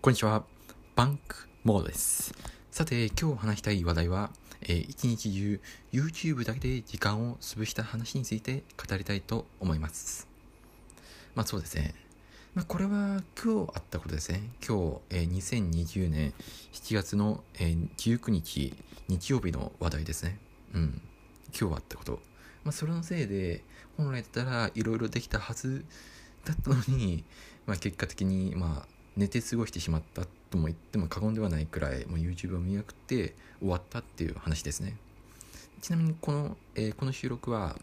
[0.00, 0.44] こんにちは。
[0.94, 2.32] バンクモードです。
[2.70, 4.30] さて、今日話したい話題は、
[4.62, 10.28] えー一日中 YouTube だけで時間を潰した話について語りたいと思います。
[11.34, 11.96] まあそうですね。
[12.54, 14.42] まあこれは今日あったことですね。
[14.66, 16.32] 今日、えー2020年
[16.72, 18.72] 7月の、えー19日
[19.08, 20.38] 日曜日の話題ですね。
[20.74, 21.02] うん。
[21.60, 22.20] 今日あったこと。
[22.62, 23.64] まあそれのせいで、
[23.96, 25.84] 本来だったらいろいろできたはず
[26.44, 27.24] だったのに、
[27.66, 34.96] まあ結果的に、まあ寝て過ごしてしまったとも言っても過言ではないくらいもう YouTube を見まくて終わったっていう話ですね。
[35.82, 37.76] ちなみにこの,、えーこの収録は、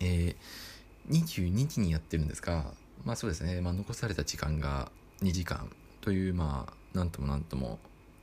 [0.00, 0.76] えー
[1.10, 2.72] 22時にやってるんですが
[3.04, 4.90] まあそうですね、まあ、残された時間が
[5.22, 7.78] 2時間というまあなんともなんとも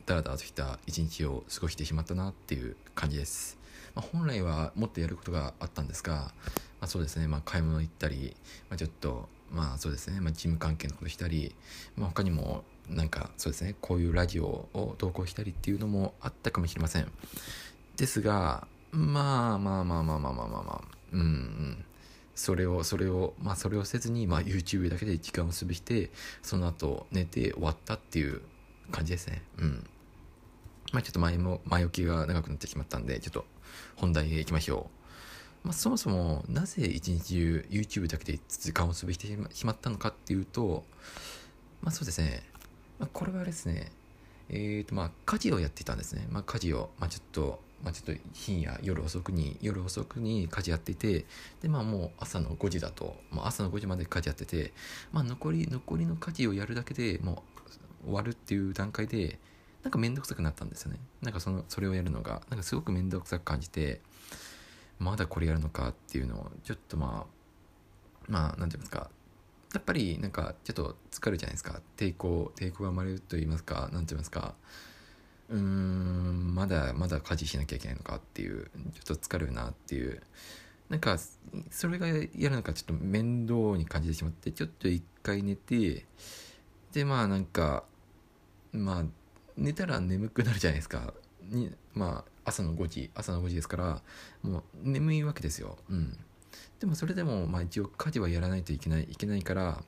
[0.06, 3.58] だらだらとした一日を過ごしてしまったなっていう感じです、
[3.96, 6.34] まあ、本来はもっとやることがあったんですが、ま
[6.82, 8.36] あ、そうですね、まあ、買い物行ったり、
[8.70, 11.56] まあ、ちょっとまあそうですね、まあ、事務関係のことしたり、
[11.96, 13.76] まあ、他にもなんかそうですね。
[13.80, 17.12] こういうラジオを投稿したりっていうのもあったかもしれません。
[17.96, 20.82] ですがまあまあまあまあまあまあまあまあ
[21.14, 21.86] うんうん。
[22.36, 26.10] それをそれをまあそれをせずに、まあ、YouTube だけで時間を潰して
[26.42, 28.42] その後寝て終わったっていう
[28.92, 29.44] 感じですね。
[29.60, 29.88] うん。
[30.92, 33.46] まあちょっと前も前置きが長くなってしまったんでちょっと
[33.96, 35.03] 本題へ行きましょう。
[35.64, 40.84] まあ、そもそもなぜ一日中 YouTube だけで時間を潰してしまったのかっていうと
[41.82, 42.44] まあそうですね、
[43.00, 43.92] まあ、これはですね
[44.50, 51.26] えーとまあ家事をやっていたんですね、まあ、家事を、まあ、ちょっとまあ、ちょっと深夜夜遅くに夜遅くに家事やっていて
[51.62, 54.72] でまあもう朝の5時だと、まあ、朝の5時まで家事やってて、
[55.12, 57.44] まあ、残り残りの家事をやるだけでも
[58.04, 59.38] う終わるっていう段階で
[59.84, 61.00] なんか面倒くさくなったんですよね。
[61.22, 64.00] なんかそのそれをやるのがなんかすごく面倒くさく感じて
[65.00, 67.34] まだこれやるのかっていうのをちょっとまあ
[68.28, 69.10] まあなんていうんですか。
[69.74, 71.82] やっぱりなんかちょっと疲れるじゃないですか。
[71.98, 73.90] 抵抗抵抗が生まれると言いますか。
[73.92, 74.56] なんて言いますか。
[75.50, 78.70] うーんまだまだ家事しなきゃいけないのかっていう
[79.04, 80.22] ちょっと疲れるなっていう。
[80.90, 81.18] なんか
[81.72, 86.06] それがやるのかちょっと面倒に感じてしまってちょっと一回寝て
[86.92, 87.84] でまあなんか
[88.72, 89.04] まあ
[89.58, 91.14] 寝たら眠くなるじゃないですか。
[91.50, 94.02] にまあ朝の5時朝の5時ですから
[94.42, 95.78] もう眠いわけですよ。
[95.90, 96.18] うん。
[96.80, 99.84] でもそれでもまあ一応家事はやらないといけないいけないから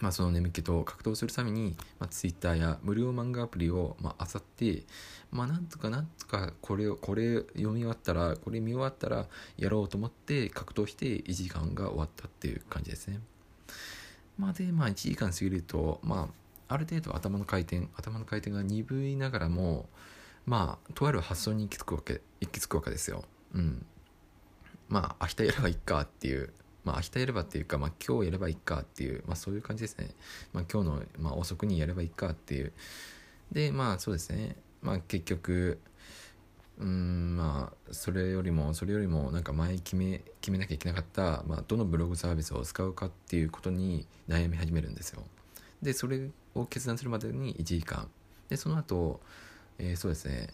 [0.00, 4.82] まあその眠気と格闘するために、まあ、Twitter や無料漫画アプリをまあ漁って
[5.30, 9.26] まあなんとかなんとかこれをこれ読み終わったらこれ見終わったら
[9.56, 13.20] やろうと思って格闘して1時間が終わったっていう感じですね。
[14.38, 16.28] まあでまあ1時間過ぎるとま
[16.68, 19.88] あある程度頭の回転頭の回転が鈍いながらも
[20.46, 23.24] まあとある発想に行き着くわけ行き着くわけですよ。
[23.54, 23.86] うん。
[24.88, 26.52] まあ明日やればいいかっていう。
[26.84, 30.10] まあ明日やればっていうか、まあ、今日やればいいかっていう、まあ、そういう感じですね、
[30.52, 32.72] まあ、今日の、まあ、遅くにやればいいかっていう。
[33.52, 34.56] でまあそうですね。
[34.82, 35.80] まあ結局
[36.78, 45.22] うんまあそれよりもそれよりもなんか前決め決めなきゃいけなかった、まあ、どのブログサービスを使うかっていうことに悩み始めるんですよ。
[45.80, 48.08] でそれを決断するまでに1時間。
[48.48, 49.20] でその後、
[49.78, 50.48] えーそうですね。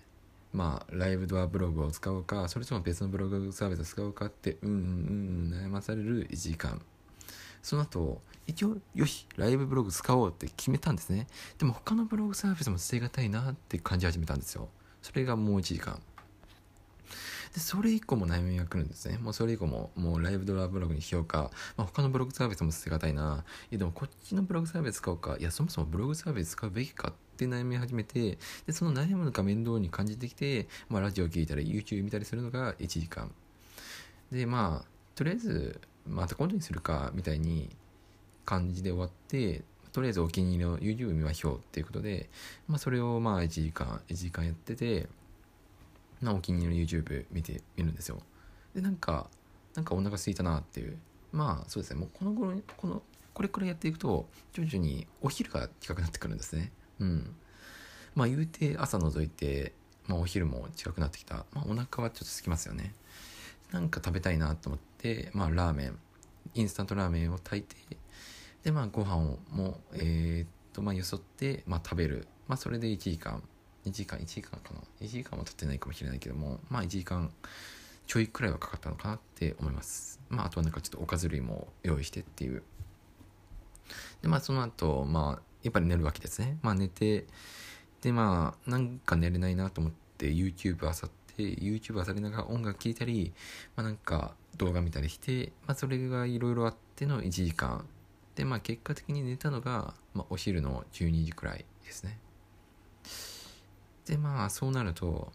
[0.53, 4.81] まあライブドアブログを使うかそれとも別のブログサービスを使うかってうんうんう
[5.57, 6.81] ん悩まされる1時間。
[7.63, 11.27] その後一応よしライブブログ使おうって決めたんですね。
[11.59, 14.69] でも他のブログサービスも捨てがたいなって感じ始めたんですよ。
[15.03, 16.01] それがもう1時間。
[17.55, 19.19] でそれ以降も悩みが来るんですね。
[19.19, 23.45] もうそれ以降ももうライブドラブログにしようか、まあ、他のブログサービスも捨てがたいな。
[23.71, 25.37] いやでもこっちのブログサービス使おうか。
[25.39, 33.33] いやそもそもブログサービス使うべきかって悩み始めてでその悩むのが面倒に感じてきて、まあ、ラジオ聞いたり YouTube 見たりするのが1時間。
[34.31, 37.71] でまあとりあえずまた今度にするかみたいに
[38.45, 39.63] 感じで終わって
[39.93, 42.29] とりあえずお気に入りの YouTube 見ましょうっていうことで、
[42.69, 45.09] まあ、それをまあ1時間1時間やってて、
[46.21, 48.21] まあ、お気に入りの YouTube 見てみるんですよ。
[48.75, 49.29] でなんか
[49.75, 50.97] なんかお腹空いたなっていう。
[51.33, 52.01] まあそうですね。
[52.01, 53.03] もうこの頃この
[53.33, 56.73] これくらいやっていくと徐々にお昼が近くなってくるんですね。
[57.01, 57.35] うん。
[58.15, 59.73] まあ言うて朝覗いて、
[60.07, 62.95] まあ、お昼も近くなってきた、まあ、お腹はちょっと空きますよね。
[63.73, 65.99] なんか食べたいなと思ってまあラーメン。
[66.55, 67.77] インスタントラーメンを炊いて
[68.65, 72.27] でまあご飯をもうえー、っとまあよそって、まあ、食べる。
[72.49, 73.43] まあそれで1時間
[73.87, 74.81] 2時間1時間かな。
[75.01, 77.31] 1時間は経ってないかもしれないけどもまあ1時間
[78.07, 80.21] ちょいくらいはかかったのかなって思います。
[80.29, 82.63] まああとはなんかちょっとおかず類も用意してっていう。
[84.23, 87.27] でまあその後まあやっぱり寝るわけですねまあ寝て
[88.03, 93.33] でまあなんか寝れないなと思って YouTube あさって YouTube あさりながら音楽聴いたり、
[93.77, 97.87] まあ、なんか動画見たりして、まあ、それがいろいろあっての1時間
[98.35, 102.19] でまあ結果的に寝たのがまあ、お昼の12時くらいですね。
[104.07, 105.33] で、まあ、そうなると、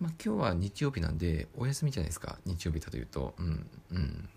[0.00, 2.38] まあ、今日は日曜日なんで、お休みじゃないですか。
[2.44, 3.34] 日曜日だというと。
[3.38, 4.28] うん、うん。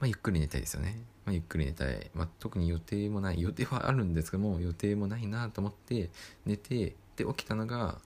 [0.00, 0.96] まあ、ゆっくり寝たいですよね。
[1.24, 2.10] まあ、ゆっくり寝たい。
[2.14, 3.40] まあ、特に予定もない。
[3.40, 6.10] 予定はあるんですけども、予定もないなと思って
[6.46, 7.98] 寝て、で、起きたのが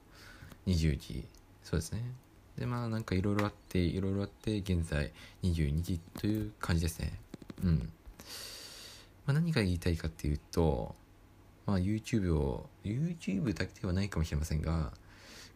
[0.67, 1.27] 20時。
[1.63, 2.03] そうですね。
[2.59, 5.13] で、まあ、なんかいろいろあって、いろいろあって、現在
[5.43, 7.19] 22時という感じですね。
[7.63, 7.93] うん。
[9.27, 10.95] まあ、何が言いたいかっていうと、
[11.67, 14.93] まあ、YouTube を、YouTube だけではないかもしれませんが、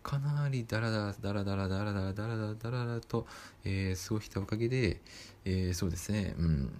[0.06, 3.26] かなりダラダラダラダラダラダラダラダラダラと、
[3.64, 5.00] えー、過ごしたおかげで、
[5.44, 6.79] えー、そうですね、うん、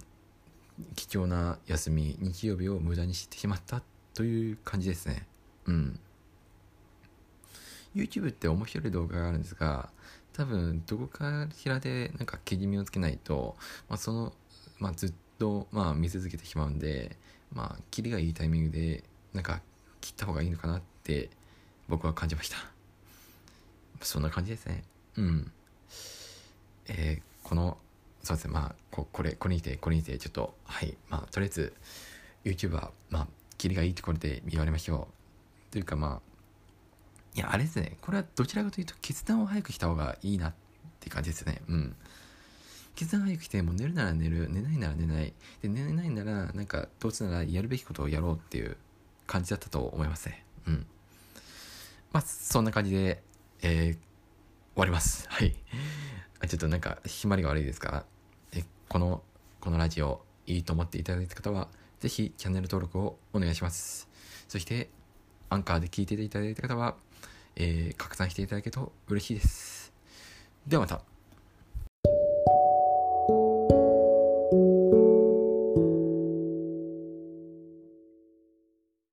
[0.95, 3.83] 貴重な休み、日曜日を無駄にしてしまった
[4.13, 5.27] という感じですね。
[5.65, 5.99] うん。
[7.93, 9.89] YouTube って面白い動画があるんですが、
[10.31, 13.57] 多分どこかしらでなんかけじめをつけないと、
[13.89, 14.33] まあ、その、
[14.79, 17.17] まあ、ずっと、まあ、見続けてしまうんで、
[17.51, 19.03] まあ、キリがいいタイミングで
[19.33, 19.59] なんか
[19.99, 21.29] 切った方がいいのかなって
[21.89, 22.76] 僕は感じました。
[24.01, 24.83] そんな感じですね。
[25.17, 25.51] うん。
[26.87, 27.77] えー、この、
[28.23, 31.73] そうですね、まあ、ここれ、これにて、これにて、ちょっと、はい、まあ、とりあえず、
[32.43, 33.27] YouTuber、まあ、
[33.57, 35.07] キリがいいところで見られましょ
[35.69, 35.71] う。
[35.71, 36.27] というか、まあ、
[37.35, 40.53] いや、あれですね、これはどちらかというと、決断を早くした方がいいなっ
[40.99, 41.61] て感じですね。
[41.67, 41.95] うん。
[42.95, 45.33] 決断早くして、もう寝るなら寝る、寝ないなら寝ない。
[45.61, 48.75] で、寝ないなら、なんか、どうせならやるべきことをやろうっていう
[49.27, 50.43] 感じだったと思いますね。
[50.65, 50.85] うん。
[52.11, 53.21] まあ、そんな感じで、
[53.61, 53.99] えー、終
[54.75, 55.27] わります。
[55.29, 55.55] はい。
[56.47, 58.05] ちょっとなんか、ひまりが悪いですが、
[58.53, 59.23] えこの、
[59.59, 61.67] このラジオ、いいと思っていただいた方は、
[61.99, 64.07] ぜひチャンネル登録をお願いします。
[64.47, 64.89] そして、
[65.49, 66.95] アンカーで聞いていただいた方は、
[67.55, 69.93] えー、拡散していただけると嬉しいです。
[70.67, 71.16] ではまた。